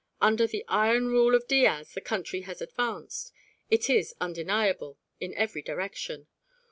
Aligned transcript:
Under 0.19 0.47
the 0.47 0.65
iron 0.67 1.09
rule 1.09 1.35
of 1.35 1.47
Diaz 1.47 1.93
the 1.93 2.01
country 2.01 2.41
has 2.41 2.59
advanced, 2.59 3.31
it 3.69 3.87
is 3.87 4.15
undeniable, 4.19 4.97
in 5.19 5.31
every 5.35 5.61
direction. 5.61 6.25